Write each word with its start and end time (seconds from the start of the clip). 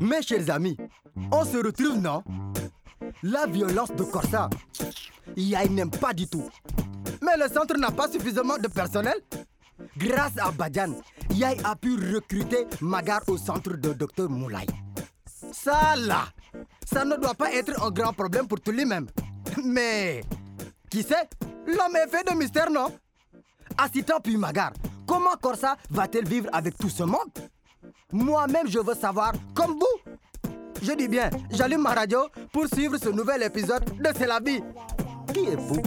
Mes 0.00 0.22
chers 0.22 0.50
amis, 0.50 0.76
on 1.32 1.44
se 1.44 1.56
retrouve, 1.56 1.98
non? 2.00 2.22
La 3.22 3.46
violence 3.46 3.92
de 3.92 4.04
Corsa, 4.04 4.48
Yai 5.36 5.68
n'aime 5.68 5.90
pas 5.90 6.12
du 6.12 6.26
tout. 6.26 6.48
Mais 7.22 7.36
le 7.36 7.48
centre 7.52 7.76
n'a 7.76 7.90
pas 7.90 8.08
suffisamment 8.10 8.58
de 8.58 8.68
personnel. 8.68 9.20
Grâce 9.96 10.38
à 10.38 10.50
Badjan, 10.50 10.94
Yai 11.30 11.56
a 11.64 11.74
pu 11.74 11.96
recruter 12.14 12.66
Magar 12.80 13.22
au 13.26 13.36
centre 13.36 13.72
de 13.76 13.92
Dr 13.92 14.28
Moulay. 14.28 14.66
Ça 15.52 15.96
là, 15.96 16.26
ça 16.84 17.04
ne 17.04 17.16
doit 17.16 17.34
pas 17.34 17.52
être 17.52 17.82
un 17.82 17.90
grand 17.90 18.12
problème 18.12 18.46
pour 18.46 18.60
tout 18.60 18.70
lui-même. 18.72 19.06
Mais, 19.64 20.22
qui 20.90 21.02
sait, 21.02 21.28
l'homme 21.66 21.96
est 21.96 22.08
fait 22.08 22.24
de 22.30 22.34
mystère, 22.36 22.70
non? 22.70 22.92
Assistant 23.78 24.20
puis 24.22 24.36
Magar, 24.36 24.72
comment 25.06 25.36
Corsa 25.40 25.76
va-t-elle 25.90 26.28
vivre 26.28 26.48
avec 26.52 26.76
tout 26.76 26.88
ce 26.88 27.02
monde? 27.02 27.30
Moi-même, 28.12 28.68
je 28.68 28.78
veux 28.78 28.94
savoir, 28.94 29.32
comme 29.54 29.72
vous. 29.72 30.12
Je 30.82 30.92
dis 30.92 31.08
bien, 31.08 31.30
j'allume 31.50 31.82
ma 31.82 31.94
radio 31.94 32.20
pour 32.52 32.66
suivre 32.66 32.98
ce 32.98 33.08
nouvel 33.08 33.42
épisode 33.42 33.84
de 33.84 34.08
C'est 34.16 34.26
la 34.26 34.40
vie. 34.40 34.60
Qui 35.32 35.40
est 35.46 35.56
vous? 35.56 35.82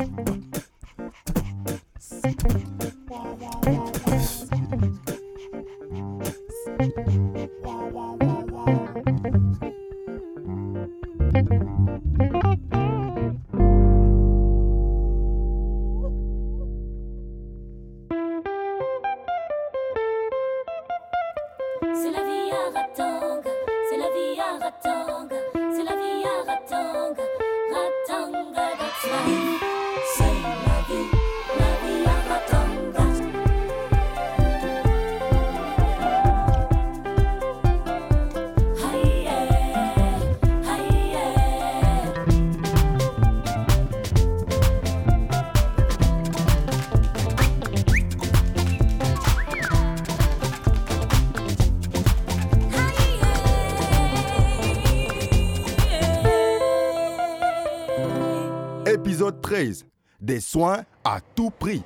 Épisode 59.59 59.59
13. 59.59 59.85
Des 60.21 60.39
soins 60.41 60.83
à 61.03 61.19
tout 61.35 61.49
prix. 61.49 61.83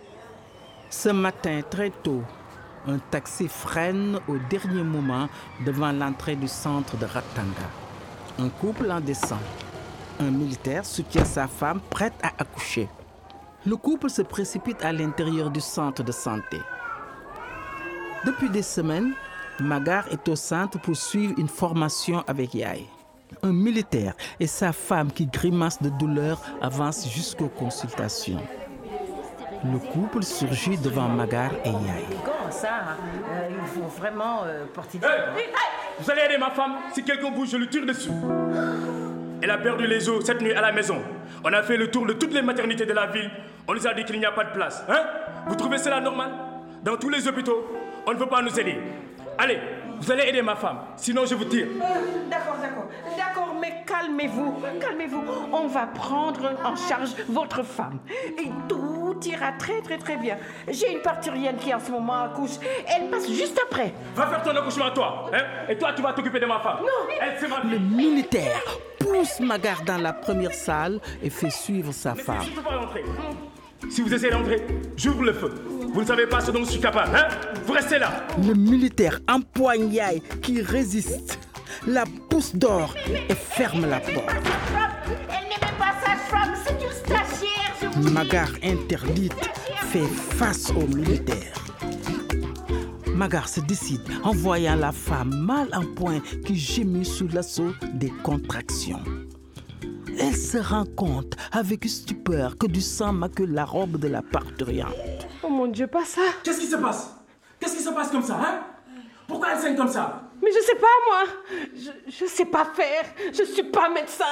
Ce 0.89 1.09
matin, 1.09 1.61
très 1.69 1.91
tôt, 1.91 2.21
un 2.87 2.97
taxi 2.97 3.47
freine 3.47 4.19
au 4.27 4.37
dernier 4.49 4.83
moment 4.83 5.27
devant 5.65 5.91
l'entrée 5.91 6.35
du 6.35 6.47
centre 6.47 6.97
de 6.97 7.05
Ratanga. 7.05 7.69
Un 8.39 8.49
couple 8.49 8.91
en 8.91 8.99
descend. 8.99 9.39
Un 10.19 10.31
militaire 10.31 10.85
soutient 10.85 11.25
sa 11.25 11.47
femme 11.47 11.79
prête 11.89 12.13
à 12.21 12.29
accoucher. 12.39 12.89
Le 13.65 13.75
couple 13.75 14.09
se 14.09 14.21
précipite 14.21 14.83
à 14.83 14.91
l'intérieur 14.91 15.49
du 15.49 15.61
centre 15.61 16.03
de 16.03 16.11
santé. 16.11 16.59
Depuis 18.25 18.49
des 18.49 18.63
semaines, 18.63 19.13
Magar 19.59 20.07
est 20.09 20.27
au 20.27 20.35
centre 20.35 20.79
pour 20.79 20.95
suivre 20.95 21.35
une 21.37 21.47
formation 21.47 22.23
avec 22.27 22.53
Yaï. 22.53 22.87
Un 23.41 23.53
militaire 23.53 24.13
et 24.39 24.47
sa 24.47 24.71
femme 24.71 25.11
qui 25.11 25.25
grimace 25.25 25.81
de 25.81 25.89
douleur 25.89 26.41
avancent 26.61 27.09
jusqu'aux 27.09 27.49
consultations. 27.49 28.41
Le 29.63 29.79
couple 29.79 30.23
surgit 30.23 30.77
devant 30.77 31.07
Magar 31.07 31.51
et 31.63 31.69
Yaï. 31.69 32.05
Comment 32.23 32.51
ça 32.51 32.67
euh, 33.31 33.49
Il 33.49 33.67
faut 33.67 33.87
vraiment 33.87 34.43
euh, 34.43 34.65
porter 34.73 34.97
du... 34.97 35.05
Vous 35.99 36.11
allez 36.11 36.21
aider 36.23 36.37
ma 36.37 36.51
femme? 36.51 36.73
Si 36.93 37.03
quelqu'un 37.03 37.31
bouge, 37.31 37.49
je 37.51 37.57
le 37.57 37.67
tire 37.69 37.85
dessus. 37.85 38.11
Elle 39.41 39.51
a 39.51 39.57
perdu 39.57 39.87
les 39.87 40.09
os 40.09 40.25
cette 40.25 40.41
nuit 40.41 40.53
à 40.53 40.61
la 40.61 40.71
maison. 40.71 40.97
On 41.43 41.53
a 41.53 41.63
fait 41.63 41.77
le 41.77 41.89
tour 41.91 42.05
de 42.05 42.13
toutes 42.13 42.33
les 42.33 42.41
maternités 42.41 42.85
de 42.85 42.93
la 42.93 43.07
ville. 43.07 43.29
On 43.67 43.73
nous 43.73 43.87
a 43.87 43.93
dit 43.93 44.03
qu'il 44.03 44.19
n'y 44.19 44.25
a 44.25 44.31
pas 44.31 44.43
de 44.43 44.51
place. 44.51 44.83
Hein? 44.89 45.01
Vous 45.47 45.55
trouvez 45.55 45.77
cela 45.77 46.01
normal? 46.01 46.31
Dans 46.83 46.97
tous 46.97 47.09
les 47.09 47.27
hôpitaux, 47.27 47.65
on 48.05 48.13
ne 48.13 48.17
veut 48.17 48.25
pas 48.25 48.41
nous 48.41 48.59
aider. 48.59 48.77
Allez, 49.37 49.59
vous 49.99 50.11
allez 50.11 50.29
aider 50.29 50.41
ma 50.41 50.55
femme. 50.55 50.77
Sinon, 50.97 51.25
je 51.25 51.35
vous 51.35 51.45
tire. 51.45 51.67
Euh, 51.67 52.29
D'accord, 52.29 52.57
d'accord. 52.61 52.87
D'accord, 53.17 53.55
mais 53.59 53.83
calmez-vous. 53.85 54.55
Calmez-vous. 54.79 55.23
On 55.51 55.67
va 55.67 55.87
prendre 55.87 56.51
en 56.63 56.75
charge 56.75 57.11
votre 57.29 57.63
femme. 57.63 57.99
Et 58.37 58.49
tout 58.67 59.15
ira 59.25 59.51
très, 59.53 59.81
très, 59.81 59.97
très 59.97 60.17
bien. 60.17 60.37
J'ai 60.69 60.91
une 60.93 61.01
parturienne 61.01 61.57
qui 61.57 61.73
en 61.73 61.79
ce 61.79 61.91
moment 61.91 62.23
accouche. 62.23 62.57
Elle 62.87 63.09
passe 63.09 63.29
juste 63.31 63.59
après. 63.65 63.93
Va 64.15 64.27
faire 64.27 64.43
ton 64.43 64.55
accouchement 64.55 64.91
toi. 64.91 65.29
Hein 65.33 65.43
Et 65.69 65.77
toi, 65.77 65.93
tu 65.95 66.01
vas 66.01 66.13
t'occuper 66.13 66.39
de 66.39 66.45
ma 66.45 66.59
femme. 66.59 66.77
Non. 66.81 67.13
Elle, 67.21 67.33
c'est 67.39 67.47
ma 67.47 67.61
Le 67.63 67.79
militaire 67.79 68.61
pousse 68.99 69.39
Magar 69.39 69.83
dans 69.83 69.97
la 69.97 70.13
première 70.13 70.53
salle 70.53 70.99
et 71.21 71.29
fait 71.29 71.49
suivre 71.49 71.91
sa 71.93 72.15
femme. 72.15 72.41
surtout 72.41 72.61
pas 72.61 72.77
rentrer. 72.77 73.03
Si 73.89 74.01
vous 74.01 74.13
essayez 74.13 74.31
d'entrer, 74.31 74.65
j'ouvre 74.95 75.23
le 75.23 75.33
feu. 75.33 75.53
Vous 75.93 76.01
ne 76.01 76.05
savez 76.07 76.25
pas 76.25 76.41
ce 76.41 76.49
dont 76.49 76.63
je 76.63 76.71
suis 76.71 76.79
capable, 76.79 77.15
hein? 77.15 77.27
Vous 77.67 77.73
restez 77.73 77.99
là. 77.99 78.25
Le 78.43 78.55
militaire 78.55 79.19
empoigne 79.29 79.93
Yaï 79.93 80.23
qui 80.41 80.59
résiste, 80.59 81.37
la 81.85 82.03
pousse 82.29 82.55
dehors 82.55 82.95
et 83.29 83.35
ferme 83.35 83.85
la 83.87 83.99
porte. 83.99 84.25
Elle 85.29 85.49
n'est 85.49 85.65
même 85.65 85.77
pas 85.77 85.93
sage-femme, 86.03 86.53
c'est 86.65 86.83
une 86.83 86.91
stagiaire. 86.91 87.75
je 87.79 87.85
vous 87.85 88.07
dis. 88.07 88.11
Magar 88.11 88.49
interdite 88.63 89.51
fait 89.91 90.07
face 90.35 90.71
au 90.71 90.87
militaire. 90.87 91.53
Magar 93.13 93.47
se 93.47 93.59
décide 93.59 94.01
en 94.23 94.31
voyant 94.31 94.75
la 94.75 94.91
femme 94.91 95.35
mal 95.45 95.67
en 95.73 95.85
point 95.93 96.21
qui 96.43 96.55
gémit 96.55 97.05
sous 97.05 97.27
l'assaut 97.27 97.73
des 97.93 98.11
contractions. 98.23 99.03
Elle 100.19 100.35
se 100.35 100.57
rend 100.57 100.85
compte 100.95 101.35
avec 101.51 101.85
stupeur 101.85 102.57
que 102.57 102.65
du 102.65 102.81
sang 102.81 103.13
maque 103.13 103.39
la 103.39 103.65
robe 103.65 103.99
de 103.99 104.07
la 104.07 104.23
parturiente. 104.23 105.12
Oh 105.43 105.49
mon 105.49 105.67
Dieu, 105.67 105.87
pas 105.87 106.05
ça. 106.05 106.21
Qu'est-ce 106.43 106.59
qui 106.59 106.67
se 106.67 106.75
passe? 106.77 107.15
Qu'est-ce 107.59 107.75
qui 107.77 107.83
se 107.83 107.89
passe 107.89 108.09
comme 108.11 108.23
ça, 108.23 108.35
hein? 108.39 108.63
Pourquoi 109.27 109.49
elle 109.53 109.59
saigne 109.59 109.75
comme 109.75 109.87
ça? 109.89 110.29
Mais 110.41 110.49
je 110.51 110.59
sais 110.65 110.75
pas, 110.75 110.87
moi. 111.07 111.23
Je, 111.75 112.11
je 112.11 112.25
sais 112.25 112.45
pas 112.45 112.65
faire. 112.65 113.05
Je 113.33 113.43
suis 113.43 113.63
pas 113.63 113.89
médecin. 113.89 114.25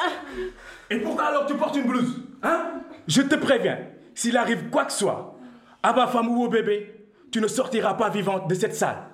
Et 0.89 0.97
pourquoi 0.99 1.25
alors 1.25 1.45
tu 1.45 1.55
portes 1.55 1.75
une 1.75 1.87
blouse 1.87 2.21
Hein? 2.43 2.81
Je 3.07 3.21
te 3.21 3.35
préviens, 3.35 3.79
s'il 4.15 4.35
arrive 4.37 4.69
quoi 4.69 4.85
que 4.85 4.91
ce 4.91 4.99
soit, 4.99 5.37
à 5.83 5.93
ma 5.93 6.07
femme 6.07 6.27
ou 6.29 6.43
au 6.43 6.49
bébé, 6.49 7.07
tu 7.31 7.39
ne 7.39 7.47
sortiras 7.47 7.93
pas 7.93 8.09
vivante 8.09 8.49
de 8.49 8.55
cette 8.55 8.75
salle. 8.75 9.07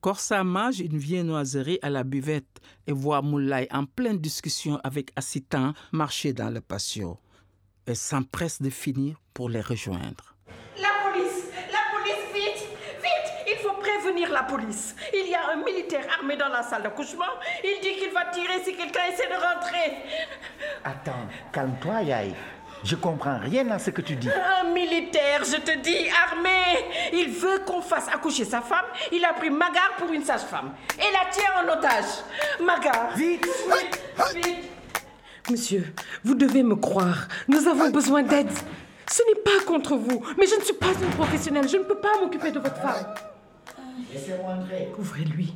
Corsa 0.00 0.44
mange 0.44 0.78
une 0.80 0.96
viennoiserie 0.96 1.78
à 1.82 1.90
la 1.90 2.04
buvette 2.04 2.60
et 2.86 2.92
voit 2.92 3.20
Moulay 3.20 3.66
en 3.72 3.84
pleine 3.84 4.18
discussion 4.18 4.78
avec 4.84 5.10
Assitan 5.16 5.72
marcher 5.92 6.32
dans 6.32 6.50
le 6.50 6.60
patio. 6.60 7.18
Elle 7.84 7.96
s'empresse 7.96 8.62
de 8.62 8.70
finir 8.70 9.16
pour 9.34 9.48
les 9.48 9.60
rejoindre. 9.60 10.36
La 10.76 10.88
police 11.10 11.46
La 11.72 11.98
police, 11.98 12.32
vite 12.32 12.68
Vite 13.02 13.32
Il 13.48 13.56
faut 13.56 13.74
prévenir 14.18 14.32
la 14.32 14.42
police. 14.42 14.94
Il 15.12 15.30
y 15.30 15.34
a 15.34 15.52
un 15.52 15.64
militaire 15.64 16.04
armé 16.18 16.36
dans 16.36 16.48
la 16.48 16.62
salle 16.62 16.82
d'accouchement. 16.82 17.24
Il 17.64 17.80
dit 17.82 17.96
qu'il 17.96 18.12
va 18.12 18.26
tirer 18.26 18.62
si 18.64 18.74
quelqu'un 18.74 19.00
essaie 19.12 19.28
de 19.28 19.34
rentrer. 19.34 19.96
Attends, 20.84 21.26
calme-toi, 21.52 22.02
Yaï. 22.02 22.34
Je 22.84 22.94
comprends 22.94 23.38
rien 23.38 23.68
à 23.72 23.78
ce 23.78 23.90
que 23.90 24.00
tu 24.02 24.14
dis. 24.14 24.28
Un 24.30 24.70
militaire, 24.72 25.42
je 25.44 25.56
te 25.56 25.78
dis, 25.78 26.08
armé. 26.30 26.86
Il 27.12 27.30
veut 27.30 27.60
qu'on 27.66 27.82
fasse 27.82 28.06
accoucher 28.08 28.44
sa 28.44 28.60
femme. 28.60 28.84
Il 29.10 29.24
a 29.24 29.32
pris 29.32 29.50
Magar 29.50 29.96
pour 29.98 30.12
une 30.12 30.24
sage-femme 30.24 30.72
et 30.96 31.12
la 31.12 31.30
tient 31.30 31.50
en 31.60 31.76
otage. 31.76 32.22
Magar 32.60 33.16
Vite 33.16 33.46
Vite 33.46 34.00
Vite 34.34 34.70
Monsieur, 35.50 35.92
vous 36.22 36.34
devez 36.34 36.62
me 36.62 36.76
croire. 36.76 37.26
Nous 37.48 37.66
avons 37.66 37.90
besoin 37.90 38.22
d'aide. 38.22 38.50
Ce 39.10 39.22
n'est 39.22 39.42
pas 39.42 39.64
contre 39.66 39.96
vous, 39.96 40.22
mais 40.38 40.46
je 40.46 40.56
ne 40.56 40.60
suis 40.60 40.74
pas 40.74 40.92
une 41.02 41.10
professionnelle. 41.10 41.66
Je 41.66 41.78
ne 41.78 41.84
peux 41.84 41.98
pas 41.98 42.20
m'occuper 42.20 42.50
de 42.50 42.60
votre 42.60 42.76
femme. 42.76 43.06
Laissez-moi 44.12 44.54
entrer. 44.54 44.88
Ouvrez-lui. 44.98 45.54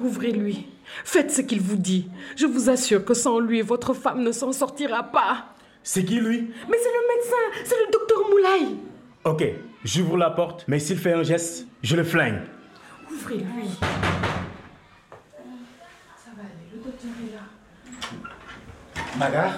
Ouvrez-lui. 0.00 0.66
Faites 1.04 1.30
ce 1.30 1.40
qu'il 1.40 1.60
vous 1.60 1.76
dit. 1.76 2.08
Je 2.36 2.46
vous 2.46 2.68
assure 2.70 3.04
que 3.04 3.14
sans 3.14 3.38
lui, 3.38 3.62
votre 3.62 3.94
femme 3.94 4.22
ne 4.22 4.32
s'en 4.32 4.52
sortira 4.52 5.04
pas. 5.04 5.46
C'est 5.82 6.04
qui 6.04 6.20
lui? 6.20 6.50
Mais 6.68 6.76
c'est 6.82 6.92
le 6.92 7.16
médecin, 7.16 7.64
c'est 7.64 7.76
le 7.86 7.90
docteur 7.92 8.18
Moulay. 8.28 8.76
Ok, 9.24 9.44
j'ouvre 9.84 10.16
la 10.16 10.30
porte, 10.30 10.64
mais 10.68 10.78
s'il 10.78 10.98
fait 10.98 11.12
un 11.14 11.22
geste, 11.22 11.66
je 11.82 11.96
le 11.96 12.04
flingue. 12.04 12.42
Ouvrez-lui. 13.10 13.68
Ça 16.16 16.30
va 16.36 16.42
aller, 16.42 16.68
le 16.74 16.78
docteur 16.82 17.10
est 17.26 17.32
là. 17.34 17.42
Magar, 19.18 19.52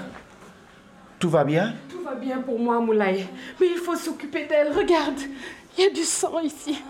tout 1.18 1.30
va 1.30 1.44
bien? 1.44 1.74
Tout 1.90 2.02
va 2.02 2.14
bien 2.14 2.40
pour 2.40 2.58
moi, 2.58 2.80
Moulay. 2.80 3.26
Mais 3.60 3.68
il 3.68 3.78
faut 3.78 3.96
s'occuper 3.96 4.46
d'elle. 4.46 4.72
Regarde, 4.72 5.20
Il 5.76 5.84
y 5.84 5.86
a 5.86 5.90
du 5.90 6.02
sang 6.04 6.38
ici. 6.40 6.82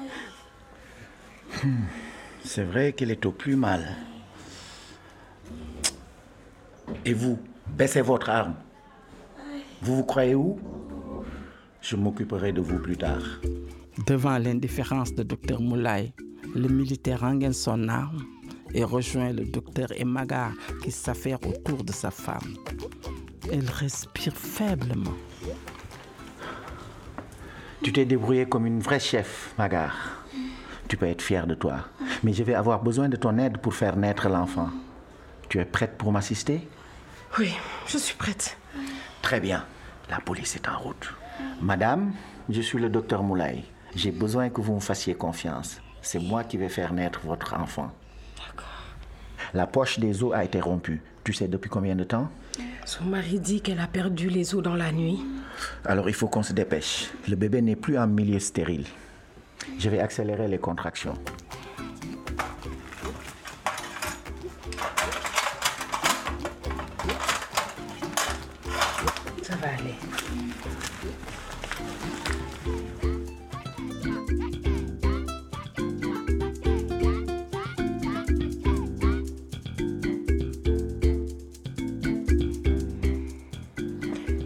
C'est 2.45 2.65
vrai 2.65 2.93
qu'elle 2.93 3.11
est 3.11 3.25
au 3.27 3.33
plus 3.33 3.57
mal. 3.57 3.97
Et 7.05 7.15
vous, 7.15 7.39
baissez 7.69 8.03
votre 8.03 8.31
arme. 8.31 8.55
Vous 9.81 9.97
vous 9.97 10.05
croyez 10.05 10.35
où? 10.35 10.59
Je 11.81 11.97
m'occuperai 11.97 12.53
de 12.53 12.61
vous 12.61 12.79
plus 12.79 12.97
tard. 12.97 13.23
Devant 14.07 14.39
l'indifférence 14.39 15.15
de 15.15 15.23
Dr 15.23 15.61
Moulay, 15.61 16.13
le 16.55 16.69
militaire 16.69 17.21
rengaine 17.21 17.53
son 17.53 17.89
arme 17.89 18.25
et 18.75 18.85
rejoint 18.85 19.33
le 19.33 19.45
docteur 19.45 19.89
Emagar 19.99 20.53
qui 20.83 20.91
s'affaire 20.91 21.39
autour 21.47 21.85
de 21.85 21.93
sa 21.93 22.11
femme. 22.11 22.57
Elle 23.51 23.69
respire 23.69 24.37
faiblement. 24.37 25.15
Tu 27.83 27.93
t'es 27.93 28.05
débrouillé 28.05 28.47
comme 28.47 28.67
une 28.67 28.81
vraie 28.81 29.01
chef, 29.01 29.55
Magar. 29.59 30.25
Tu 30.93 30.99
peux 30.99 31.07
être 31.07 31.23
fier 31.23 31.47
de 31.47 31.55
toi. 31.55 31.87
Mais 32.23 32.35
je 32.35 32.43
vais 32.43 32.53
avoir 32.53 32.83
besoin 32.83 33.09
de 33.09 33.17
ton 33.17 33.39
aide 33.39 33.57
pour 33.57 33.73
faire 33.73 33.97
naître 33.97 34.29
l'enfant. 34.29 34.69
Tu 35.49 35.59
es 35.59 35.65
prête 35.65 35.97
pour 35.97 36.13
m'assister? 36.13 36.69
Oui, 37.39 37.51
je 37.87 37.97
suis 37.97 38.15
prête. 38.15 38.59
Très 39.23 39.41
bien. 39.41 39.65
La 40.11 40.21
police 40.21 40.55
est 40.55 40.69
en 40.69 40.79
route. 40.79 41.15
Madame, 41.63 42.13
je 42.51 42.61
suis 42.61 42.79
le 42.79 42.91
docteur 42.91 43.23
Moulay. 43.23 43.65
J'ai 43.97 44.11
besoin 44.11 44.51
que 44.51 44.61
vous 44.61 44.75
me 44.75 44.81
fassiez 44.81 45.15
confiance. 45.15 45.81
C'est 46.03 46.19
moi 46.19 46.45
qui 46.45 46.59
vais 46.59 46.69
faire 46.69 46.93
naître 46.93 47.21
votre 47.25 47.55
enfant. 47.55 47.91
La 49.55 49.67
poche 49.67 49.99
des 49.99 50.23
os 50.23 50.35
a 50.35 50.45
été 50.45 50.61
rompue. 50.61 51.01
Tu 51.25 51.33
sais 51.33 51.49
depuis 51.49 51.71
combien 51.71 51.97
de 51.97 52.05
temps? 52.05 52.29
Son 52.85 53.05
mari 53.05 53.41
dit 53.41 53.63
qu'elle 53.63 53.81
a 53.81 53.87
perdu 53.87 54.29
les 54.29 54.55
os 54.55 54.63
dans 54.63 54.77
la 54.77 54.93
nuit. 54.93 55.25
Alors 55.87 56.11
il 56.11 56.15
faut 56.15 56.29
qu'on 56.29 56.43
se 56.43 56.53
dépêche. 56.53 57.09
Le 57.31 57.37
bébé 57.37 57.63
n'est 57.63 57.77
plus 57.77 57.97
en 57.97 58.07
milieu 58.07 58.41
stérile. 58.41 58.85
Je 59.79 59.89
vais 59.89 60.01
accélérer 60.01 60.49
les 60.49 60.59
contractions. 60.59 61.15
Ça 69.43 69.57
va 69.57 69.69
aller. 69.69 69.95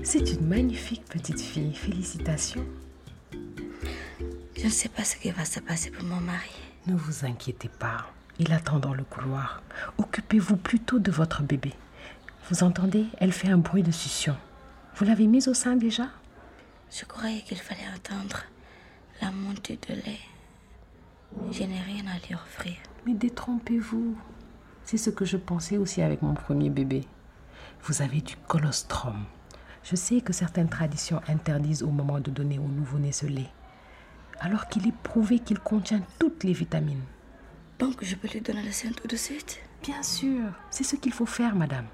C'est 0.02 0.32
une 0.32 0.46
magnifique 0.46 1.04
petite 1.04 1.40
fille. 1.40 1.74
Félicitations. 1.74 2.64
Je 4.66 4.68
ne 4.68 4.74
sais 4.74 4.88
pas 4.88 5.04
ce 5.04 5.14
qui 5.14 5.30
va 5.30 5.44
se 5.44 5.60
passer 5.60 5.92
pour 5.92 6.02
mon 6.02 6.20
mari. 6.20 6.50
Ne 6.88 6.96
vous 6.96 7.24
inquiétez 7.24 7.68
pas. 7.68 8.04
Il 8.40 8.52
attend 8.52 8.80
dans 8.80 8.94
le 8.94 9.04
couloir. 9.04 9.62
Occupez-vous 9.96 10.56
plutôt 10.56 10.98
de 10.98 11.12
votre 11.12 11.44
bébé. 11.44 11.72
Vous 12.50 12.64
entendez 12.64 13.06
Elle 13.18 13.30
fait 13.30 13.46
un 13.46 13.58
bruit 13.58 13.84
de 13.84 13.92
succion. 13.92 14.36
Vous 14.96 15.04
l'avez 15.04 15.28
mise 15.28 15.46
au 15.46 15.54
sein 15.54 15.76
déjà? 15.76 16.08
Je 16.90 17.04
croyais 17.04 17.42
qu'il 17.42 17.58
fallait 17.58 17.86
attendre 17.94 18.40
la 19.22 19.30
montée 19.30 19.78
de 19.88 19.94
lait. 19.94 20.18
Je 21.52 21.62
n'ai 21.62 21.80
rien 21.82 22.02
à 22.08 22.26
lui 22.26 22.34
offrir. 22.34 22.74
Mais 23.06 23.14
détrompez-vous. 23.14 24.18
C'est 24.82 24.98
ce 24.98 25.10
que 25.10 25.24
je 25.24 25.36
pensais 25.36 25.76
aussi 25.76 26.02
avec 26.02 26.22
mon 26.22 26.34
premier 26.34 26.70
bébé. 26.70 27.04
Vous 27.84 28.02
avez 28.02 28.20
du 28.20 28.34
colostrum. 28.48 29.26
Je 29.84 29.94
sais 29.94 30.20
que 30.22 30.32
certaines 30.32 30.68
traditions 30.68 31.20
interdisent 31.28 31.84
au 31.84 31.92
moment 31.92 32.18
de 32.18 32.32
donner 32.32 32.58
au 32.58 32.66
nouveau-né 32.66 33.12
ce 33.12 33.26
lait, 33.26 33.52
alors 34.40 34.68
qu'il 34.68 34.86
est 34.86 34.96
prouvé 35.02 35.38
qu'il 35.38 35.58
contient 35.58 36.02
toutes 36.18 36.44
les 36.44 36.52
vitamines. 36.52 37.02
Donc 37.78 38.02
je 38.02 38.14
peux 38.14 38.28
lui 38.28 38.40
donner 38.40 38.62
le 38.62 38.72
sein 38.72 38.90
tout 38.90 39.06
de 39.06 39.16
suite? 39.16 39.58
Bien 39.82 40.02
sûr, 40.02 40.40
c'est 40.70 40.84
ce 40.84 40.96
qu'il 40.96 41.12
faut 41.12 41.26
faire, 41.26 41.54
madame. 41.54 41.86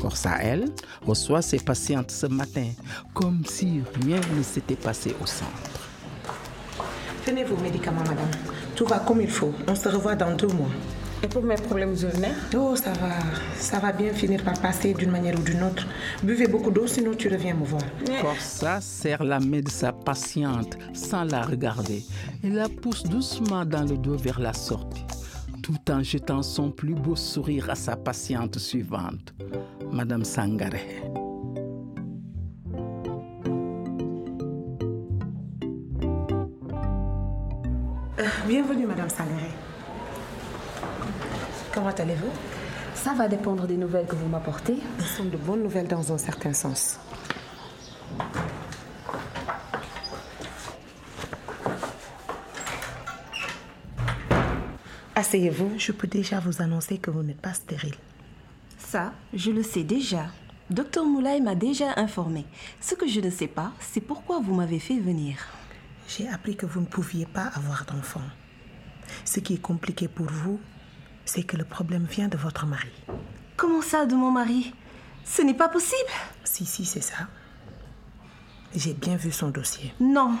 Corsa, 0.00 0.36
elle, 0.40 0.66
reçoit 1.02 1.42
ses 1.42 1.58
patientes 1.58 2.10
ce 2.10 2.26
matin, 2.26 2.68
comme 3.12 3.44
si 3.46 3.82
rien 4.02 4.20
ne 4.36 4.42
s'était 4.42 4.76
passé 4.76 5.14
au 5.22 5.26
centre. 5.26 5.88
Tenez 7.24 7.44
vos 7.44 7.56
médicaments, 7.56 8.00
madame. 8.00 8.53
Tout 8.76 8.86
va 8.86 8.98
comme 8.98 9.20
il 9.20 9.30
faut. 9.30 9.52
On 9.68 9.74
se 9.74 9.88
revoit 9.88 10.16
dans 10.16 10.34
deux 10.34 10.48
mois. 10.48 10.70
Et 11.22 11.28
pour 11.28 11.42
mes 11.42 11.54
problèmes 11.54 11.94
urinaires? 11.94 12.34
Oh, 12.54 12.76
ça 12.76 12.92
va. 12.92 13.14
Ça 13.56 13.78
va 13.78 13.92
bien 13.92 14.12
finir 14.12 14.42
par 14.42 14.60
passer 14.60 14.92
d'une 14.92 15.10
manière 15.10 15.38
ou 15.38 15.42
d'une 15.42 15.62
autre. 15.62 15.86
Buvez 16.22 16.48
beaucoup 16.48 16.70
d'eau, 16.70 16.86
sinon 16.86 17.14
tu 17.14 17.28
reviens 17.28 17.54
me 17.54 17.64
voir. 17.64 17.82
Corsa 18.20 18.80
serre 18.80 19.24
la 19.24 19.40
main 19.40 19.60
de 19.60 19.70
sa 19.70 19.92
patiente 19.92 20.76
sans 20.92 21.24
la 21.24 21.42
regarder 21.42 22.04
et 22.42 22.50
la 22.50 22.68
pousse 22.68 23.04
doucement 23.04 23.64
dans 23.64 23.84
le 23.84 23.96
dos 23.96 24.16
vers 24.16 24.40
la 24.40 24.52
sortie, 24.52 25.06
tout 25.62 25.90
en 25.90 26.02
jetant 26.02 26.42
son 26.42 26.70
plus 26.70 26.94
beau 26.94 27.16
sourire 27.16 27.70
à 27.70 27.74
sa 27.74 27.96
patiente 27.96 28.58
suivante, 28.58 29.32
Madame 29.90 30.24
Sangaré. 30.24 31.00
Bienvenue, 38.46 38.86
madame 38.86 39.10
Sangaré. 39.10 39.50
Comment 41.72 41.88
allez-vous? 41.88 42.30
Ça 42.94 43.12
va 43.12 43.26
dépendre 43.26 43.66
des 43.66 43.76
nouvelles 43.76 44.06
que 44.06 44.14
vous 44.14 44.28
m'apportez. 44.28 44.76
Ce 45.00 45.16
sont 45.16 45.24
de 45.24 45.36
bonnes 45.36 45.64
nouvelles 45.64 45.88
dans 45.88 46.12
un 46.12 46.18
certain 46.18 46.52
sens. 46.52 47.00
Asseyez-vous, 55.16 55.72
je 55.76 55.90
peux 55.90 56.06
déjà 56.06 56.38
vous 56.38 56.62
annoncer 56.62 56.98
que 56.98 57.10
vous 57.10 57.24
n'êtes 57.24 57.40
pas 57.40 57.54
stérile. 57.54 57.96
Ça, 58.78 59.12
je 59.32 59.50
le 59.50 59.64
sais 59.64 59.82
déjà. 59.82 60.26
Docteur 60.70 61.04
Moulay 61.04 61.40
m'a 61.40 61.56
déjà 61.56 61.94
informé. 61.96 62.44
Ce 62.80 62.94
que 62.94 63.08
je 63.08 63.18
ne 63.18 63.30
sais 63.30 63.48
pas, 63.48 63.72
c'est 63.80 64.00
pourquoi 64.00 64.38
vous 64.38 64.54
m'avez 64.54 64.78
fait 64.78 65.00
venir. 65.00 65.36
J'ai 66.06 66.28
appris 66.28 66.56
que 66.56 66.66
vous 66.66 66.80
ne 66.80 66.86
pouviez 66.86 67.26
pas 67.26 67.46
avoir 67.54 67.84
d'enfant. 67.84 68.20
Ce 69.24 69.40
qui 69.40 69.54
est 69.54 69.62
compliqué 69.62 70.08
pour 70.08 70.26
vous, 70.26 70.60
c'est 71.24 71.42
que 71.42 71.56
le 71.56 71.64
problème 71.64 72.04
vient 72.04 72.28
de 72.28 72.36
votre 72.36 72.66
mari. 72.66 72.92
Comment 73.56 73.82
ça, 73.82 74.06
de 74.06 74.14
mon 74.14 74.30
mari? 74.30 74.74
Ce 75.24 75.42
n'est 75.42 75.54
pas 75.54 75.68
possible. 75.68 76.10
Si, 76.44 76.66
si, 76.66 76.84
c'est 76.84 77.00
ça. 77.00 77.28
J'ai 78.74 78.92
bien 78.92 79.16
vu 79.16 79.30
son 79.30 79.48
dossier. 79.48 79.94
Non, 80.00 80.36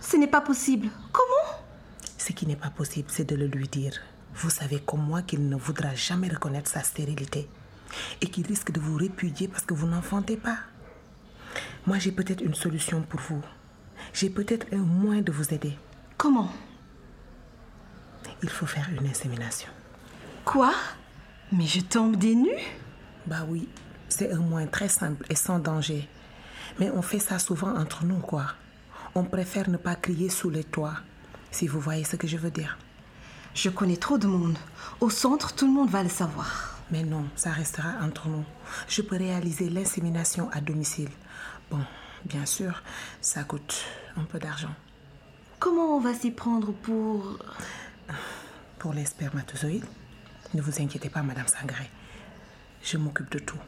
ce 0.00 0.16
n'est 0.16 0.28
pas 0.28 0.40
possible. 0.40 0.88
Comment? 1.12 1.60
Ce 2.16 2.32
qui 2.32 2.46
n'est 2.46 2.56
pas 2.56 2.70
possible, 2.70 3.08
c'est 3.10 3.28
de 3.28 3.36
le 3.36 3.46
lui 3.46 3.68
dire. 3.68 4.00
Vous 4.34 4.50
savez 4.50 4.80
comme 4.80 5.04
moi 5.04 5.22
qu'il 5.22 5.48
ne 5.48 5.56
voudra 5.56 5.94
jamais 5.94 6.28
reconnaître 6.28 6.70
sa 6.70 6.82
stérilité 6.82 7.48
et 8.20 8.28
qu'il 8.28 8.46
risque 8.46 8.72
de 8.72 8.80
vous 8.80 8.96
répudier 8.96 9.48
parce 9.48 9.64
que 9.64 9.74
vous 9.74 9.86
n'enfantez 9.86 10.36
pas. 10.36 10.58
Moi, 11.86 11.98
j'ai 11.98 12.12
peut-être 12.12 12.42
une 12.42 12.54
solution 12.54 13.02
pour 13.02 13.20
vous. 13.20 13.42
J'ai 14.16 14.30
peut-être 14.30 14.66
un 14.72 14.78
moyen 14.78 15.20
de 15.20 15.30
vous 15.30 15.52
aider. 15.52 15.76
Comment? 16.16 16.50
Il 18.42 18.48
faut 18.48 18.64
faire 18.64 18.88
une 18.98 19.06
insémination. 19.06 19.68
Quoi? 20.42 20.72
Mais 21.52 21.66
je 21.66 21.80
tombe 21.80 22.16
des 22.16 22.34
nues? 22.34 22.64
Bah 23.26 23.44
oui, 23.46 23.68
c'est 24.08 24.32
un 24.32 24.38
moyen 24.38 24.68
très 24.68 24.88
simple 24.88 25.26
et 25.28 25.34
sans 25.34 25.58
danger. 25.58 26.08
Mais 26.80 26.90
on 26.92 27.02
fait 27.02 27.18
ça 27.18 27.38
souvent 27.38 27.76
entre 27.76 28.06
nous, 28.06 28.20
quoi. 28.20 28.46
On 29.14 29.22
préfère 29.22 29.68
ne 29.68 29.76
pas 29.76 29.96
crier 29.96 30.30
sous 30.30 30.48
les 30.48 30.64
toits, 30.64 30.96
si 31.50 31.66
vous 31.66 31.78
voyez 31.78 32.04
ce 32.04 32.16
que 32.16 32.26
je 32.26 32.38
veux 32.38 32.50
dire. 32.50 32.78
Je 33.52 33.68
connais 33.68 33.98
trop 33.98 34.16
de 34.16 34.26
monde. 34.26 34.56
Au 35.00 35.10
centre, 35.10 35.54
tout 35.54 35.66
le 35.66 35.74
monde 35.74 35.90
va 35.90 36.02
le 36.02 36.08
savoir. 36.08 36.80
Mais 36.90 37.02
non, 37.02 37.26
ça 37.36 37.50
restera 37.50 37.90
entre 38.00 38.28
nous. 38.28 38.46
Je 38.88 39.02
peux 39.02 39.16
réaliser 39.18 39.68
l'insémination 39.68 40.48
à 40.52 40.62
domicile. 40.62 41.10
Bon, 41.70 41.84
bien 42.24 42.46
sûr, 42.46 42.82
ça 43.20 43.44
coûte 43.44 43.84
un 44.16 44.24
peu 44.24 44.38
d'argent. 44.38 44.74
Comment 45.58 45.96
on 45.96 46.00
va 46.00 46.14
s'y 46.14 46.30
prendre 46.30 46.72
pour... 46.72 47.38
Pour 48.78 48.92
les 48.92 49.04
spermatozoïdes, 49.04 49.86
ne 50.54 50.60
vous 50.60 50.82
inquiétez 50.82 51.08
pas, 51.08 51.22
Madame 51.22 51.48
Sangaré. 51.48 51.90
Je 52.82 52.98
m'occupe 52.98 53.30
de 53.30 53.38
tout. 53.38 53.58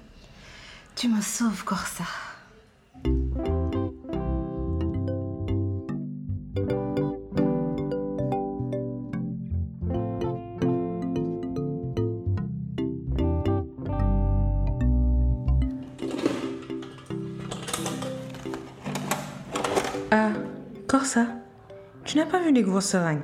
Tu 0.94 1.08
me 1.08 1.20
sauves, 1.20 1.64
Corsa. 1.64 2.04
Corsa, 20.98 21.28
tu 22.04 22.16
n'as 22.16 22.26
pas 22.26 22.40
vu 22.42 22.52
les 22.52 22.64
grosses 22.64 22.86
seringues 22.86 23.22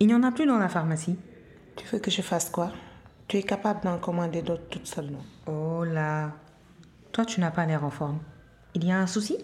Il 0.00 0.08
n'y 0.08 0.14
en 0.14 0.22
a 0.22 0.30
plus 0.32 0.44
dans 0.44 0.58
la 0.58 0.68
pharmacie. 0.68 1.16
Tu 1.74 1.86
veux 1.86 1.98
que 1.98 2.10
je 2.10 2.20
fasse 2.20 2.50
quoi? 2.50 2.72
Tu 3.26 3.38
es 3.38 3.42
capable 3.42 3.80
d'en 3.84 3.96
commander 3.96 4.42
d'autres 4.42 4.68
toute 4.68 4.86
seule, 4.86 5.06
non? 5.06 5.24
Oh 5.46 5.82
là. 5.82 6.34
Toi, 7.12 7.24
tu 7.24 7.40
n'as 7.40 7.50
pas 7.50 7.64
l'air 7.64 7.84
en 7.84 7.90
forme. 7.90 8.18
Il 8.74 8.84
y 8.84 8.92
a 8.92 8.98
un 8.98 9.06
souci? 9.06 9.38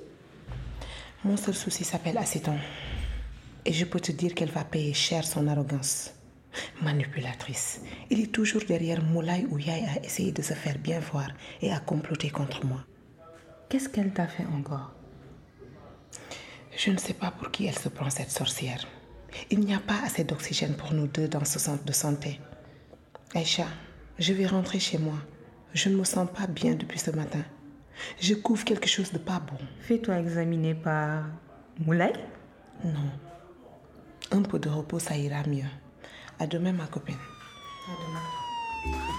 Mon 1.25 1.39
seul 1.39 1.55
souci 1.55 1.83
s'appelle 1.83 2.19
acéton. 2.19 2.59
Et 3.65 3.73
je 3.73 3.87
peux 3.87 4.01
te 4.01 4.13
dire 4.13 4.35
qu'elle 4.35 4.51
va 4.51 4.65
payer 4.65 4.93
cher 4.93 5.25
son 5.25 5.49
arrogance. 5.49 6.13
Manipulatrice. 6.83 7.81
Il 8.11 8.21
est 8.21 8.33
toujours 8.35 8.65
derrière 8.69 9.03
Moulay 9.03 9.47
ou 9.49 9.59
Yaï 9.59 9.87
à 9.87 10.05
essayer 10.05 10.33
de 10.33 10.43
se 10.43 10.53
faire 10.53 10.77
bien 10.77 11.01
voir 11.01 11.29
et 11.63 11.73
à 11.73 11.81
comploter 11.81 12.29
contre 12.29 12.67
moi. 12.67 12.85
Qu'est-ce 13.71 13.89
qu'elle 13.89 14.13
t'a 14.13 14.27
fait 14.27 14.45
encore? 14.59 14.93
Je 16.85 16.91
ne 16.91 16.99
sais 16.99 17.15
pas 17.15 17.31
pour 17.31 17.53
qui 17.53 17.67
elle 17.67 17.79
se 17.79 17.89
prend 17.89 18.11
cette 18.11 18.33
sorcière. 18.33 18.81
Il 19.53 19.61
n'y 19.61 19.73
a 19.73 19.79
pas 19.79 20.01
assez 20.05 20.25
d'oxygène 20.25 20.75
pour 20.75 20.93
nous 20.93 21.07
deux 21.07 21.29
dans 21.29 21.45
ce 21.45 21.61
centre 21.61 21.85
de 21.85 21.93
santé. 21.93 22.41
Aïcha, 23.37 23.67
je 24.19 24.33
vais 24.33 24.47
rentrer 24.49 24.81
chez 24.81 24.99
moi. 24.99 25.15
Je 25.75 25.91
ne 25.91 25.97
me 25.97 26.03
sens 26.03 26.29
pas 26.37 26.49
bien 26.49 26.75
depuis 26.75 26.99
ce 26.99 27.13
matin. 27.13 27.45
Je 28.21 28.35
couvre 28.35 28.65
quelque 28.65 28.89
chose 28.89 29.13
de 29.13 29.19
pas 29.19 29.39
bon. 29.39 29.59
Fais-toi 29.79 30.19
examiner 30.19 30.75
par 30.75 31.27
Moulay 31.79 32.15
Non. 32.85 33.13
Un 34.33 34.43
peu 34.43 34.59
de 34.59 34.69
repos, 34.69 34.99
ça 34.99 35.17
ira 35.17 35.47
mieux. 35.47 35.71
À 36.41 36.49
demain, 36.49 36.73
ma 36.73 36.87
copine. 36.87 37.15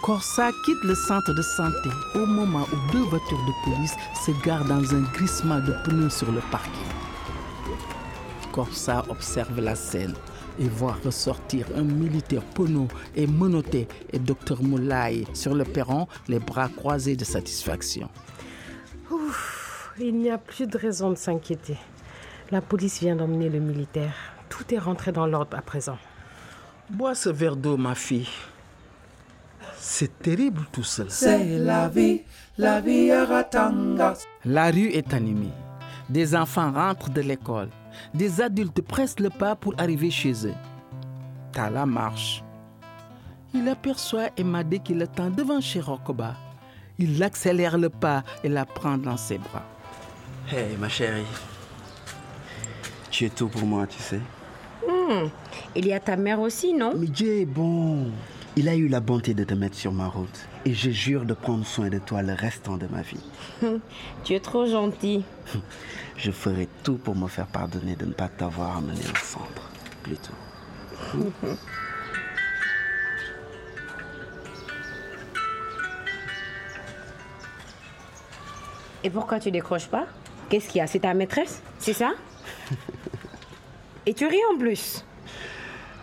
Corsa 0.01 0.51
quitte 0.65 0.83
le 0.83 0.95
centre 0.95 1.33
de 1.33 1.41
santé 1.41 1.89
au 2.15 2.25
moment 2.25 2.65
où 2.73 2.91
deux 2.91 3.03
voitures 3.03 3.45
de 3.45 3.71
police 3.71 3.95
se 4.25 4.31
garent 4.43 4.65
dans 4.65 4.93
un 4.93 5.03
glissement 5.13 5.59
de 5.59 5.71
pneus 5.85 6.09
sur 6.09 6.29
le 6.29 6.41
parking. 6.51 7.12
Corsa 8.51 9.03
observe 9.09 9.59
la 9.59 9.75
scène 9.75 10.13
et 10.59 10.67
voit 10.67 10.97
ressortir 11.03 11.65
un 11.75 11.83
militaire 11.83 12.43
pono 12.43 12.87
et 13.15 13.25
menotté 13.25 13.87
et 14.11 14.19
Dr 14.19 14.61
Moulay 14.61 15.23
sur 15.33 15.55
le 15.55 15.63
perron, 15.63 16.07
les 16.27 16.39
bras 16.39 16.69
croisés 16.69 17.15
de 17.15 17.25
satisfaction. 17.25 18.09
Ouf, 19.09 19.91
il 19.99 20.15
n'y 20.15 20.29
a 20.29 20.37
plus 20.37 20.67
de 20.67 20.77
raison 20.77 21.09
de 21.09 21.15
s'inquiéter. 21.15 21.77
La 22.51 22.61
police 22.61 22.99
vient 22.99 23.15
d'emmener 23.15 23.49
le 23.49 23.59
militaire. 23.59 24.13
Tout 24.49 24.73
est 24.73 24.79
rentré 24.79 25.11
dans 25.11 25.25
l'ordre 25.25 25.57
à 25.57 25.61
présent. 25.61 25.97
Bois 26.89 27.15
ce 27.15 27.29
verre 27.29 27.55
d'eau, 27.55 27.77
ma 27.77 27.95
fille. 27.95 28.29
C'est 29.77 30.19
terrible 30.19 30.61
tout 30.71 30.83
cela. 30.83 31.09
C'est 31.09 31.57
la 31.57 31.89
vie, 31.89 32.21
la 32.57 32.79
vie 32.79 33.11
à 33.11 33.25
Ratanga. 33.25 34.13
La 34.45 34.69
rue 34.69 34.89
est 34.89 35.13
animée. 35.13 35.51
Des 36.09 36.35
enfants 36.35 36.71
rentrent 36.71 37.09
de 37.09 37.21
l'école. 37.21 37.69
Des 38.13 38.41
adultes 38.41 38.81
pressent 38.81 39.19
le 39.19 39.29
pas 39.29 39.55
pour 39.55 39.73
arriver 39.77 40.11
chez 40.11 40.47
eux. 40.47 40.53
Tala 41.51 41.85
marche. 41.85 42.43
Il 43.53 43.67
aperçoit 43.69 44.29
Emma 44.35 44.63
qui 44.63 44.93
l'attend 44.95 45.29
devant 45.29 45.61
chez 45.61 45.79
Rokoba. 45.79 46.35
Il 46.97 47.21
accélère 47.21 47.77
le 47.77 47.89
pas 47.89 48.23
et 48.43 48.49
la 48.49 48.65
prend 48.65 48.97
dans 48.97 49.17
ses 49.17 49.37
bras. 49.37 49.65
Hey, 50.51 50.75
ma 50.77 50.89
chérie. 50.89 51.25
Tu 53.09 53.25
es 53.25 53.29
tout 53.29 53.47
pour 53.47 53.65
moi, 53.65 53.85
tu 53.87 53.99
sais. 53.99 54.19
Hmm, 54.87 55.27
Il 55.75 55.85
y 55.87 55.93
a 55.93 55.99
ta 55.99 56.17
mère 56.17 56.39
aussi, 56.39 56.73
non? 56.73 56.93
Mais 56.97 57.07
Dieu 57.07 57.41
est 57.41 57.45
bon. 57.45 58.07
Il 58.55 58.69
a 58.69 58.75
eu 58.75 58.87
la 58.87 58.99
bonté 58.99 59.33
de 59.33 59.43
te 59.43 59.55
mettre 59.55 59.75
sur 59.75 59.91
ma 59.91 60.07
route. 60.07 60.47
Et 60.65 60.75
je 60.75 60.91
jure 60.91 61.25
de 61.25 61.33
prendre 61.33 61.65
soin 61.65 61.89
de 61.89 61.97
toi 61.97 62.21
le 62.21 62.33
restant 62.33 62.77
de 62.77 62.85
ma 62.85 63.01
vie. 63.01 63.23
Tu 64.23 64.33
es 64.33 64.39
trop 64.39 64.67
gentil. 64.67 65.25
Je 66.17 66.29
ferai 66.29 66.69
tout 66.83 66.97
pour 66.97 67.15
me 67.15 67.27
faire 67.27 67.47
pardonner 67.47 67.95
de 67.95 68.05
ne 68.05 68.13
pas 68.13 68.27
t'avoir 68.27 68.77
amené 68.77 68.99
au 68.99 69.17
centre. 69.17 69.71
Plutôt. 70.03 70.33
Et 79.03 79.09
pourquoi 79.09 79.39
tu 79.39 79.49
décroches 79.49 79.87
pas? 79.87 80.05
Qu'est-ce 80.49 80.67
qu'il 80.67 80.77
y 80.77 80.81
a? 80.81 80.87
C'est 80.87 80.99
ta 80.99 81.15
maîtresse? 81.15 81.63
C'est 81.79 81.93
ça? 81.93 82.11
Et 84.05 84.13
tu 84.13 84.27
ris 84.27 84.41
en 84.53 84.57
plus? 84.59 85.03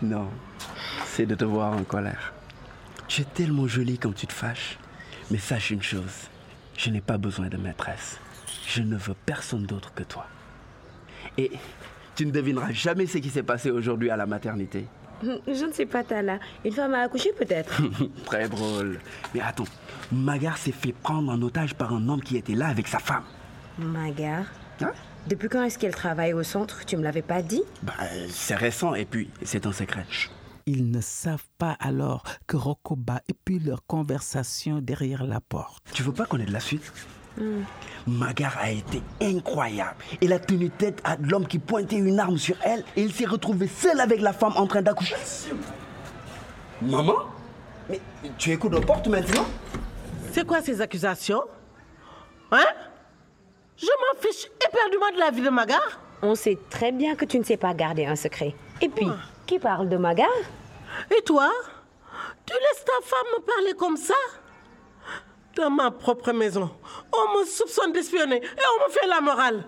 Non, 0.01 0.27
c'est 1.05 1.25
de 1.25 1.35
te 1.35 1.45
voir 1.45 1.73
en 1.73 1.83
colère. 1.83 2.33
Tu 3.11 3.23
es 3.23 3.25
tellement 3.25 3.67
jolie 3.67 3.97
quand 3.97 4.15
tu 4.15 4.25
te 4.25 4.31
fâches. 4.31 4.79
Mais 5.31 5.37
sache 5.37 5.71
une 5.71 5.81
chose, 5.81 6.29
je 6.77 6.89
n'ai 6.89 7.01
pas 7.01 7.17
besoin 7.17 7.49
de 7.49 7.57
maîtresse. 7.57 8.17
Je 8.65 8.81
ne 8.81 8.95
veux 8.95 9.15
personne 9.25 9.65
d'autre 9.65 9.93
que 9.93 10.03
toi. 10.03 10.27
Et 11.37 11.51
tu 12.15 12.25
ne 12.25 12.31
devineras 12.31 12.71
jamais 12.71 13.07
ce 13.07 13.17
qui 13.17 13.29
s'est 13.29 13.43
passé 13.43 13.69
aujourd'hui 13.69 14.09
à 14.09 14.15
la 14.15 14.25
maternité. 14.25 14.85
Je 15.21 15.65
ne 15.65 15.73
sais 15.73 15.85
pas, 15.85 16.05
Tala. 16.05 16.39
Une 16.63 16.71
femme 16.71 16.93
a 16.93 17.01
accouché 17.01 17.33
peut-être 17.37 17.81
Très 18.25 18.47
drôle. 18.47 19.01
Mais 19.35 19.41
attends, 19.41 19.67
Magar 20.13 20.57
s'est 20.57 20.71
fait 20.71 20.93
prendre 20.93 21.33
en 21.33 21.41
otage 21.41 21.75
par 21.75 21.93
un 21.93 22.07
homme 22.07 22.21
qui 22.21 22.37
était 22.37 22.55
là 22.55 22.69
avec 22.69 22.87
sa 22.87 22.99
femme. 22.99 23.25
Magar 23.77 24.45
Hein? 24.79 24.93
Depuis 25.27 25.49
quand 25.49 25.61
est-ce 25.63 25.77
qu'elle 25.77 25.93
travaille 25.93 26.31
au 26.31 26.43
centre? 26.43 26.85
Tu 26.85 26.95
me 26.95 27.03
l'avais 27.03 27.21
pas 27.21 27.41
dit? 27.41 27.61
Bah, 27.83 27.93
c'est 28.29 28.55
récent 28.55 28.95
et 28.95 29.03
puis 29.03 29.29
c'est 29.43 29.65
un 29.65 29.73
secret. 29.73 30.05
Chut. 30.09 30.31
Ils 30.65 30.91
ne 30.91 31.01
savent 31.01 31.47
pas 31.57 31.75
alors 31.79 32.23
que 32.47 32.57
Rokoba 32.57 33.21
épie 33.27 33.59
leur 33.59 33.85
conversation 33.85 34.79
derrière 34.79 35.23
la 35.23 35.41
porte. 35.41 35.83
Tu 35.93 36.03
veux 36.03 36.13
pas 36.13 36.25
connaître 36.25 36.51
la 36.51 36.59
suite? 36.59 36.91
Hmm. 37.37 37.63
Magar 38.07 38.57
a 38.57 38.71
été 38.71 39.01
incroyable. 39.21 39.95
Elle 40.21 40.33
a 40.33 40.39
tenu 40.39 40.69
tête 40.69 40.99
à 41.03 41.15
l'homme 41.17 41.47
qui 41.47 41.59
pointait 41.59 41.95
une 41.95 42.19
arme 42.19 42.37
sur 42.37 42.55
elle 42.63 42.83
et 42.95 43.03
il 43.03 43.13
s'est 43.13 43.25
retrouvé 43.25 43.67
seul 43.67 43.99
avec 43.99 44.19
la 44.21 44.33
femme 44.33 44.53
en 44.55 44.67
train 44.67 44.81
d'accoucher. 44.81 45.15
Maman? 46.81 47.15
Mais 47.89 48.01
tu 48.37 48.51
écoutes 48.51 48.73
aux 48.73 48.81
portes 48.81 49.07
maintenant? 49.07 49.45
C'est 50.31 50.45
quoi 50.45 50.61
ces 50.61 50.81
accusations? 50.81 51.43
Hein? 52.51 52.65
Je 53.77 53.85
m'en 53.85 54.21
fiche 54.21 54.47
éperdument 54.67 55.11
de 55.13 55.19
la 55.19 55.31
vie 55.31 55.41
de 55.41 55.49
Magar. 55.49 56.01
On 56.21 56.35
sait 56.35 56.57
très 56.69 56.91
bien 56.91 57.15
que 57.15 57.25
tu 57.25 57.39
ne 57.39 57.43
sais 57.43 57.57
pas 57.57 57.73
garder 57.73 58.05
un 58.05 58.15
secret. 58.15 58.53
Et 58.81 58.89
puis, 58.89 59.07
qui 59.45 59.59
parle 59.59 59.89
de 59.89 59.97
Magar 59.97 60.29
Et 61.09 61.21
toi? 61.23 61.51
Tu 62.45 62.53
laisses 62.53 62.85
ta 62.85 62.93
femme 63.03 63.27
me 63.37 63.41
parler 63.41 63.73
comme 63.73 63.97
ça? 63.97 64.15
Dans 65.55 65.69
ma 65.69 65.91
propre 65.91 66.31
maison, 66.31 66.69
on 67.11 67.39
me 67.39 67.45
soupçonne 67.45 67.91
d'espionner 67.91 68.37
et 68.37 68.63
on 68.79 68.87
me 68.87 68.91
fait 68.91 69.07
la 69.07 69.19
morale. 69.19 69.65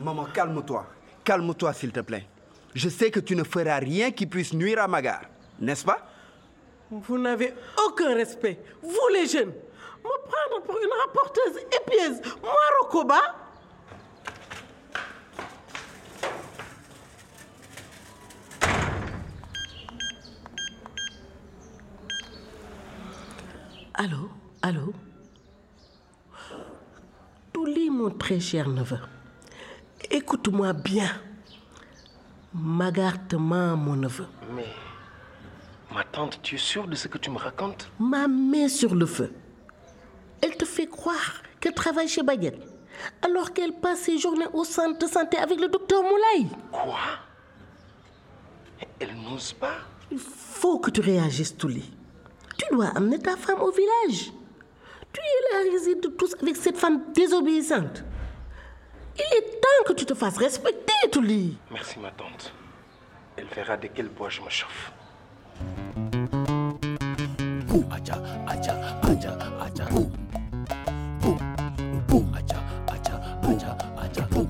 Maman, 0.00 0.26
calme-toi. 0.26 0.86
Calme-toi, 1.24 1.72
s'il 1.72 1.92
te 1.92 2.00
plaît. 2.00 2.26
Je 2.74 2.88
sais 2.88 3.10
que 3.10 3.20
tu 3.20 3.34
ne 3.34 3.44
feras 3.44 3.78
rien 3.78 4.10
qui 4.10 4.26
puisse 4.26 4.52
nuire 4.52 4.80
à 4.80 4.88
Magar, 4.88 5.22
n'est-ce 5.58 5.84
pas? 5.84 5.98
Vous 6.90 7.18
n'avez 7.18 7.54
aucun 7.86 8.14
respect, 8.14 8.60
vous 8.82 9.08
les 9.12 9.26
jeunes. 9.26 9.52
Me 10.04 10.28
prendre 10.28 10.62
pour 10.62 10.78
une 10.78 10.90
rapporteuse 11.06 11.58
épieuse, 11.80 12.20
moi 12.42 12.52
Rokoba 12.80 13.20
Allô? 24.00 24.28
Allô? 24.62 24.92
Touli, 27.52 27.90
mon 27.90 28.10
très 28.10 28.38
cher 28.38 28.68
neveu, 28.68 29.00
écoute-moi 30.08 30.72
bien. 30.72 31.10
Magar 32.54 33.26
te 33.26 33.34
ment, 33.34 33.76
mon 33.76 33.96
neveu. 33.96 34.26
Mais, 34.54 34.68
ma 35.92 36.04
tante, 36.04 36.38
tu 36.42 36.54
es 36.54 36.58
sûre 36.58 36.86
de 36.86 36.94
ce 36.94 37.08
que 37.08 37.18
tu 37.18 37.28
me 37.32 37.38
racontes? 37.38 37.90
Ma 37.98 38.28
main 38.28 38.68
sur 38.68 38.94
le 38.94 39.04
feu. 39.04 39.34
Elle 40.42 40.56
te 40.56 40.64
fait 40.64 40.86
croire 40.86 41.42
qu'elle 41.58 41.74
travaille 41.74 42.06
chez 42.06 42.22
Baguette, 42.22 42.62
alors 43.20 43.52
qu'elle 43.52 43.72
passe 43.72 44.02
ses 44.02 44.18
journées 44.18 44.46
au 44.52 44.62
centre 44.62 45.00
de 45.04 45.10
santé 45.10 45.38
avec 45.38 45.58
le 45.58 45.66
docteur 45.66 46.04
Moulay. 46.04 46.46
Quoi? 46.70 47.00
Elle 49.00 49.16
n'ose 49.16 49.54
pas? 49.54 49.78
Il 50.12 50.18
faut 50.18 50.78
que 50.78 50.92
tu 50.92 51.00
réagisses, 51.00 51.56
Touli. 51.56 51.97
Tu 52.58 52.66
dois 52.72 52.88
amener 52.88 53.18
ta 53.18 53.36
femme 53.36 53.60
au 53.60 53.70
village. 53.70 54.32
Tu 55.12 55.20
es 55.20 55.54
la 55.54 55.70
réside 55.72 56.00
de 56.00 56.08
tous 56.08 56.34
avec 56.42 56.56
cette 56.56 56.76
femme 56.76 57.00
désobéissante. 57.14 58.04
Il 59.16 59.38
est 59.38 59.60
temps 59.60 59.84
que 59.86 59.92
tu 59.94 60.04
te 60.04 60.14
fasses 60.14 60.36
respecter, 60.36 60.92
Touli. 61.10 61.56
Merci, 61.70 61.98
ma 61.98 62.10
tante. 62.10 62.52
Elle 63.36 63.46
verra 63.46 63.76
de 63.76 63.88
quel 63.88 64.08
bois 64.08 64.28
je 64.28 64.40
me 64.42 64.50
chauffe. 64.50 64.92
Dans 74.30 74.47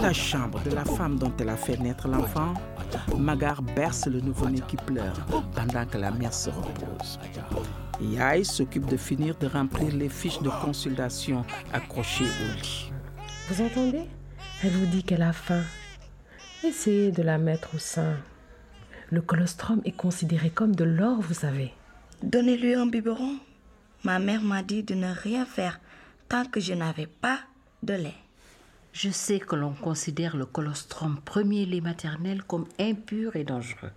la 0.00 0.12
chambre 0.12 0.60
de 0.62 0.70
la 0.70 0.84
femme 0.84 1.18
dont 1.18 1.32
elle 1.40 1.48
a 1.48 1.56
fait 1.56 1.76
naître 1.76 2.08
l'enfant, 2.08 2.54
Magar 3.16 3.62
berce 3.62 4.06
le 4.06 4.20
nouveau-né 4.20 4.60
qui 4.68 4.76
pleure 4.76 5.16
pendant 5.54 5.86
que 5.86 5.98
la 5.98 6.10
mère 6.10 6.32
se 6.32 6.50
repose. 6.50 7.18
Yaï 8.00 8.44
s'occupe 8.44 8.86
de 8.86 8.96
finir 8.96 9.36
de 9.38 9.46
remplir 9.46 9.94
les 9.94 10.08
fiches 10.08 10.40
de 10.40 10.50
consultation 10.50 11.44
accrochées 11.72 12.24
au 12.24 12.60
lit. 12.60 12.92
Vous 13.48 13.62
entendez? 13.62 14.04
Elle 14.62 14.70
vous 14.70 14.86
dit 14.86 15.02
qu'elle 15.02 15.22
a 15.22 15.32
faim. 15.32 15.62
Essayez 16.64 17.10
de 17.10 17.22
la 17.22 17.38
mettre 17.38 17.74
au 17.74 17.78
sein. 17.78 18.16
Le 19.10 19.20
colostrum 19.20 19.80
est 19.84 19.96
considéré 19.96 20.50
comme 20.50 20.76
de 20.76 20.84
l'or, 20.84 21.20
vous 21.20 21.34
savez. 21.34 21.72
Donnez-lui 22.22 22.74
un 22.74 22.86
biberon. 22.86 23.36
Ma 24.04 24.18
mère 24.18 24.42
m'a 24.42 24.62
dit 24.62 24.82
de 24.82 24.94
ne 24.94 25.12
rien 25.12 25.44
faire 25.44 25.80
tant 26.28 26.44
que 26.44 26.60
je 26.60 26.74
n'avais 26.74 27.06
pas 27.06 27.38
de 27.82 27.94
lait. 27.94 28.14
Je 29.00 29.10
sais 29.10 29.38
que 29.38 29.54
l'on 29.54 29.74
considère 29.74 30.36
le 30.36 30.44
colostrum 30.44 31.20
premier 31.24 31.64
lait 31.66 31.80
maternel 31.80 32.42
comme 32.42 32.66
impur 32.80 33.36
et 33.36 33.44
dangereux. 33.44 33.92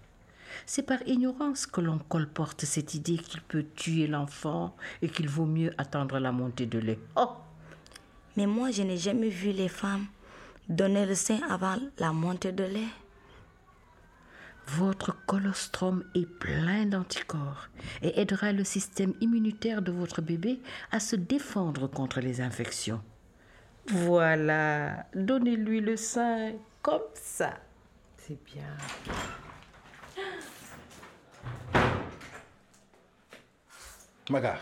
C'est 0.68 0.84
par 0.84 1.00
ignorance 1.08 1.66
que 1.66 1.82
l'on 1.82 1.98
colporte 1.98 2.66
cette 2.66 2.94
idée 2.94 3.18
qu'il 3.18 3.42
peut 3.42 3.66
tuer 3.76 4.06
l'enfant 4.06 4.76
et 5.02 5.10
qu'il 5.10 5.28
vaut 5.28 5.48
mieux 5.48 5.74
attendre 5.80 6.20
la 6.20 6.32
montée 6.32 6.68
de 6.68 6.78
lait. 6.78 7.00
Oh 7.16 7.30
Mais 8.38 8.46
moi, 8.46 8.70
je 8.70 8.84
n'ai 8.84 9.00
jamais 9.00 9.30
vu 9.30 9.52
les 9.52 9.70
femmes 9.70 10.06
donner 10.70 11.08
le 11.08 11.16
sein 11.16 11.40
avant 11.50 11.78
la 11.98 12.14
montée 12.14 12.52
de 12.52 12.66
lait. 12.66 12.94
Votre 14.68 15.18
colostrum 15.26 16.04
est 16.14 16.28
plein 16.28 16.86
d'anticorps 16.86 17.70
et 18.04 18.22
aidera 18.22 18.52
le 18.52 18.64
système 18.64 19.16
immunitaire 19.20 19.82
de 19.82 19.92
votre 19.92 20.22
bébé 20.22 20.60
à 20.92 21.00
se 21.00 21.16
défendre 21.16 21.88
contre 21.88 22.20
les 22.20 22.40
infections. 22.40 23.02
Voilà, 23.88 25.06
donnez-lui 25.14 25.82
le 25.82 25.98
sein 25.98 26.54
comme 26.82 27.02
ça. 27.14 27.54
C'est 28.18 28.38
bien. 28.46 28.78
Magar, 34.30 34.60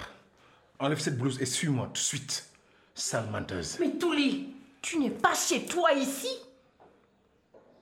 enlève 0.79 0.99
cette 0.99 1.17
blouse 1.17 1.39
et 1.41 1.45
suis-moi 1.45 1.85
tout 1.87 1.93
de 1.93 1.97
suite. 1.97 2.49
Sale 2.95 3.29
menteuse. 3.29 3.77
Mais 3.79 3.91
Touli, 3.91 4.53
tu 4.81 4.97
n'es 4.99 5.11
pas 5.11 5.33
chez 5.35 5.65
toi 5.65 5.93
ici? 5.93 6.29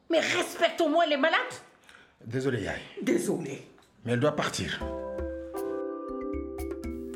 Mais 0.10 0.20
respecte 0.20 0.82
au 0.82 0.90
moins 0.90 1.06
les 1.06 1.18
malades 1.18 1.38
Désolé, 2.26 2.64
Yaï. 2.64 2.82
Désolé. 3.02 3.68
Mais 4.04 4.14
elle 4.14 4.20
doit 4.20 4.36
partir. 4.36 4.80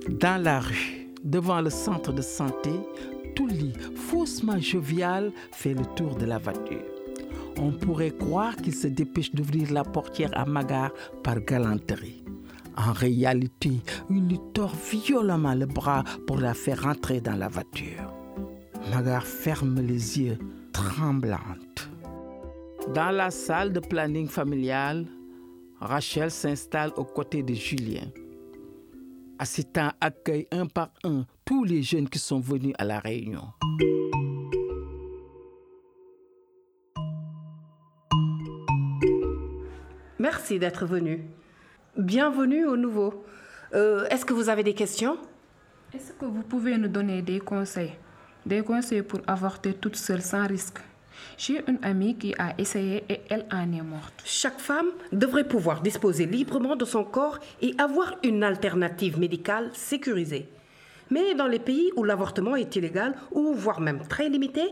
Dans 0.08 0.42
la 0.42 0.60
rue, 0.60 1.08
devant 1.24 1.62
le 1.62 1.70
centre 1.70 2.14
de 2.14 2.22
santé, 2.22 2.72
Touli, 3.36 3.74
faussement 3.96 4.60
jovial, 4.60 5.32
fait 5.52 5.74
le 5.74 5.86
tour 5.96 6.16
de 6.16 6.26
la 6.26 6.38
voiture. 6.38 6.86
On 7.58 7.72
pourrait 7.72 8.12
croire 8.12 8.56
qu'il 8.56 8.74
se 8.74 8.88
dépêche 8.88 9.34
d'ouvrir 9.34 9.72
la 9.72 9.84
portière 9.84 10.32
à 10.34 10.46
Magar 10.46 10.92
par 11.24 11.40
galanterie. 11.42 12.24
En 12.78 12.94
réalité, 12.94 13.72
il 14.10 14.28
lui 14.28 14.40
tord 14.54 14.74
violemment 14.92 15.54
le 15.54 15.66
bras 15.66 16.04
pour 16.26 16.38
la 16.38 16.54
faire 16.54 16.84
rentrer 16.84 17.20
dans 17.22 17.36
la 17.36 17.50
voiture. 17.50 18.14
Magar 18.94 19.26
ferme 19.26 19.82
les 19.82 20.20
yeux, 20.20 20.38
tremblante. 20.72 21.90
Dans 22.94 23.12
la 23.12 23.30
salle 23.30 23.74
de 23.74 23.80
planning 23.80 24.28
familial, 24.28 25.06
Rachel 25.80 26.32
s'installe 26.32 26.92
aux 26.96 27.06
côtés 27.06 27.44
de 27.44 27.54
Julien. 27.54 28.08
Assistant 29.42 29.90
accueille 30.00 30.46
un 30.52 30.68
par 30.68 30.92
un 31.04 31.26
tous 31.46 31.64
les 31.64 31.82
jeunes 31.82 32.08
qui 32.08 32.20
sont 32.20 32.40
venus 32.40 32.76
à 32.78 32.86
la 32.86 33.00
réunion. 33.00 33.42
Merci 40.20 40.60
d'être 40.60 40.86
venu. 40.86 41.26
Bienvenue 41.98 42.68
au 42.68 42.78
nouveau. 42.78 43.26
Euh, 43.74 44.06
Est-ce 44.12 44.26
que 44.26 44.34
vous 44.34 44.48
avez 44.48 44.62
des 44.62 44.76
questions? 44.76 45.18
Est-ce 45.92 46.14
que 46.14 46.26
vous 46.26 46.44
pouvez 46.44 46.78
nous 46.78 46.88
donner 46.88 47.24
des 47.24 47.40
conseils? 47.40 47.94
Des 48.46 48.62
conseils 48.62 49.02
pour 49.02 49.22
avorter 49.26 49.74
toute 49.74 49.96
seule 49.96 50.22
sans 50.22 50.46
risque 50.46 50.78
J'ai 51.38 51.64
une 51.68 51.80
amie 51.84 52.16
qui 52.16 52.34
a 52.38 52.54
essayé 52.58 53.04
et 53.10 53.22
elle 53.30 53.46
en 53.52 53.72
est 53.72 53.82
morte. 53.82 54.22
Chaque 54.26 54.60
femme 54.60 54.92
devrait 55.12 55.48
pouvoir 55.48 55.82
disposer 55.82 56.26
librement 56.26 56.76
de 56.76 56.86
son 56.86 57.04
corps 57.04 57.40
et 57.62 57.74
avoir 57.78 58.16
une 58.24 58.44
alternative 58.44 59.20
médicale 59.20 59.70
sécurisée. 59.74 60.48
Mais 61.10 61.36
dans 61.36 61.48
les 61.48 61.60
pays 61.60 61.92
où 61.96 62.04
l'avortement 62.04 62.56
est 62.56 62.76
illégal 62.76 63.16
ou 63.32 63.54
voire 63.54 63.82
même 63.82 64.08
très 64.08 64.30
limité, 64.30 64.64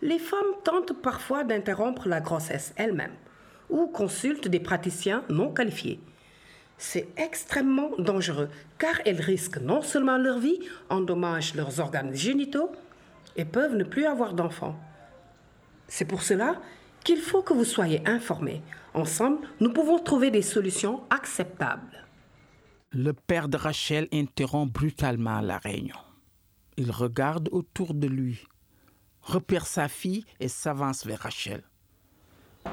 les 0.00 0.18
femmes 0.18 0.54
tentent 0.64 0.92
parfois 1.02 1.44
d'interrompre 1.44 2.08
la 2.08 2.20
grossesse 2.20 2.72
elles-mêmes 2.76 3.16
ou 3.68 3.86
consultent 3.86 4.48
des 4.48 4.60
praticiens 4.60 5.24
non 5.28 5.52
qualifiés. 5.52 6.00
C'est 6.78 7.08
extrêmement 7.16 7.90
dangereux 7.98 8.48
car 8.78 8.94
elles 9.04 9.20
risquent 9.20 9.60
non 9.60 9.82
seulement 9.82 10.16
leur 10.16 10.38
vie, 10.38 10.60
endommagent 10.88 11.54
leurs 11.56 11.80
organes 11.80 12.14
génitaux 12.14 12.70
et 13.36 13.44
peuvent 13.44 13.74
ne 13.74 13.84
plus 13.84 14.06
avoir 14.06 14.34
d'enfants. 14.34 14.78
C'est 15.88 16.04
pour 16.04 16.22
cela 16.22 16.60
qu'il 17.02 17.20
faut 17.20 17.42
que 17.42 17.54
vous 17.54 17.64
soyez 17.64 18.06
informés. 18.06 18.62
Ensemble, 18.94 19.48
nous 19.60 19.72
pouvons 19.72 19.98
trouver 19.98 20.30
des 20.30 20.42
solutions 20.42 21.02
acceptables. 21.10 22.06
Le 22.92 23.12
père 23.12 23.48
de 23.48 23.56
Rachel 23.56 24.08
interrompt 24.12 24.72
brutalement 24.72 25.40
la 25.40 25.58
réunion. 25.58 25.96
Il 26.76 26.90
regarde 26.90 27.48
autour 27.52 27.94
de 27.94 28.06
lui, 28.06 28.46
repère 29.22 29.66
sa 29.66 29.88
fille 29.88 30.24
et 30.40 30.48
s'avance 30.48 31.04
vers 31.04 31.20
Rachel. 31.20 31.62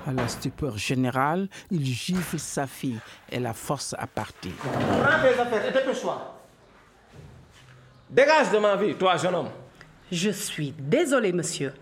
À 0.05 0.13
la 0.13 0.27
stupeur 0.27 0.77
générale, 0.77 1.47
il 1.71 1.85
gifle 1.85 2.39
sa 2.39 2.67
fille 2.67 2.99
et 3.31 3.39
la 3.39 3.53
force 3.53 3.95
à 3.97 4.07
partir. 4.07 4.51
Prends 4.57 5.21
tes 5.21 5.39
affaires 5.39 5.65
et 5.65 5.71
dépêche-toi. 5.71 6.39
Dégage 8.09 8.51
de 8.51 8.57
ma 8.57 8.75
vie, 8.75 8.95
toi, 8.95 9.17
jeune 9.17 9.35
homme. 9.35 9.49
Je 10.11 10.29
suis 10.29 10.73
désolée, 10.77 11.33
monsieur. 11.33 11.73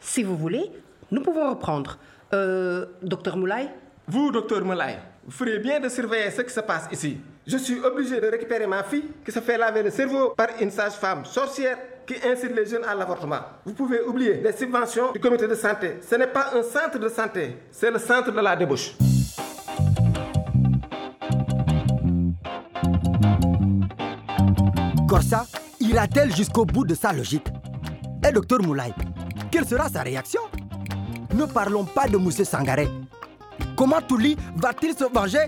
Si 0.00 0.22
vous 0.22 0.36
voulez, 0.36 0.70
nous 1.10 1.22
pouvons 1.22 1.50
reprendre. 1.50 1.98
Euh, 2.32 2.86
docteur 3.02 3.36
Moulay? 3.36 3.68
Vous, 4.08 4.30
docteur 4.32 4.64
Moulay, 4.64 4.98
vous 5.24 5.30
feriez 5.30 5.58
bien 5.58 5.78
de 5.78 5.88
surveiller 5.88 6.30
ce 6.30 6.42
qui 6.42 6.52
se 6.52 6.60
passe 6.60 6.88
ici. 6.90 7.18
Je 7.46 7.56
suis 7.58 7.80
obligé 7.80 8.20
de 8.20 8.26
récupérer 8.26 8.66
ma 8.66 8.82
fille 8.82 9.04
qui 9.24 9.30
se 9.30 9.40
fait 9.40 9.58
laver 9.58 9.82
le 9.82 9.90
cerveau 9.90 10.30
par 10.30 10.48
une 10.60 10.70
sage-femme 10.70 11.24
sorcière 11.24 11.78
qui 12.06 12.14
incite 12.26 12.54
les 12.54 12.66
jeunes 12.66 12.84
à 12.84 12.94
l'avortement. 12.94 13.40
Vous 13.64 13.74
pouvez 13.74 14.00
oublier 14.02 14.34
les 14.34 14.52
subventions 14.52 15.12
du 15.12 15.20
comité 15.20 15.46
de 15.46 15.54
santé. 15.54 15.98
Ce 16.08 16.14
n'est 16.14 16.26
pas 16.26 16.50
un 16.54 16.62
centre 16.62 16.98
de 16.98 17.08
santé, 17.08 17.56
c'est 17.70 17.90
le 17.90 17.98
centre 17.98 18.32
de 18.32 18.40
la 18.40 18.56
débauche. 18.56 18.94
Corsa 25.08 25.44
ira-t-elle 25.78 26.34
jusqu'au 26.34 26.64
bout 26.64 26.84
de 26.84 26.94
sa 26.94 27.12
logique? 27.12 27.48
Et 28.26 28.32
docteur 28.32 28.60
Moulay, 28.62 28.92
quelle 29.50 29.66
sera 29.66 29.88
sa 29.88 30.02
réaction? 30.02 30.40
Ne 31.34 31.44
parlons 31.44 31.84
pas 31.84 32.08
de 32.08 32.16
Moussé 32.16 32.44
Sangaré. 32.44 32.88
Comment 33.76 34.00
Touli 34.00 34.36
va-t-il 34.56 34.96
se 34.96 35.04
venger? 35.04 35.46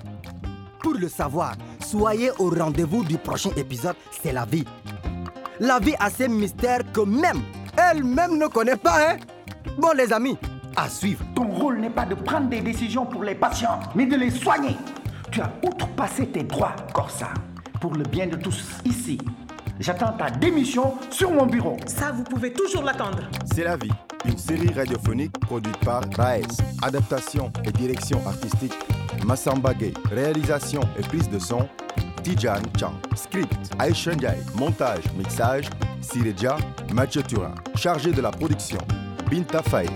Pour 0.81 0.95
le 0.95 1.09
savoir, 1.09 1.55
soyez 1.81 2.31
au 2.39 2.51
rendez-vous 2.51 3.05
du 3.05 3.17
prochain 3.19 3.51
épisode 3.57 3.97
C'est 4.11 4.33
la 4.33 4.45
vie. 4.45 4.65
La 5.61 5.79
vie 5.79 5.95
a 6.01 6.11
ses 6.11 6.29
mystères 6.29 6.81
que 6.93 7.01
même 7.01 7.41
elle-même 7.77 8.39
ne 8.39 8.47
connaît 8.47 8.77
pas, 8.77 9.13
hein? 9.13 9.17
Bon 9.79 9.93
les 9.97 10.13
amis, 10.13 10.37
à 10.77 10.89
suivre. 10.89 11.25
Ton 11.35 11.49
rôle 11.49 11.79
n'est 11.79 11.91
pas 11.91 12.05
de 12.05 12.15
prendre 12.15 12.49
des 12.49 12.61
décisions 12.61 13.07
pour 13.07 13.23
les 13.23 13.35
patients, 13.35 13.79
mais 13.95 14.07
de 14.07 14.17
les 14.17 14.31
soigner. 14.31 14.77
Tu 15.31 15.41
as 15.41 15.53
outrepassé 15.63 16.27
tes 16.27 16.43
droits, 16.43 16.75
Corsa, 16.93 17.29
pour 17.81 17.95
le 17.95 18.05
bien 18.05 18.27
de 18.27 18.37
tous 18.37 18.65
ici. 18.85 19.19
J'attends 19.83 20.13
ta 20.13 20.31
démission 20.31 20.95
sur 21.11 21.33
mon 21.33 21.45
bureau. 21.45 21.77
Ça, 21.87 22.13
vous 22.13 22.23
pouvez 22.23 22.53
toujours 22.53 22.85
l'attendre. 22.85 23.19
C'est 23.53 23.65
la 23.65 23.77
vie, 23.77 23.91
une 24.25 24.39
série 24.39 24.73
radiophonique 24.73 25.33
produite 25.41 25.77
par 25.79 26.03
Baez. 26.17 26.47
Adaptation 26.83 27.53
et 27.65 27.73
direction 27.73 28.21
artistique, 28.25 28.75
Massamba 29.27 29.75
Gay. 29.75 29.93
Réalisation 30.13 30.83
et 30.97 31.03
prise 31.03 31.29
de 31.29 31.41
son, 31.41 31.69
Tijan 32.23 32.63
Chang. 32.79 32.95
Script, 33.17 33.53
Aisha. 33.81 34.13
Montage, 34.55 35.03
mixage, 35.19 35.69
Sireja 36.01 36.59
Mathieu 36.95 37.25
Turin. 37.25 37.55
Chargé 37.75 38.13
de 38.13 38.21
la 38.21 38.31
production, 38.31 38.79
Binta 39.29 39.65
Faye. 39.65 39.91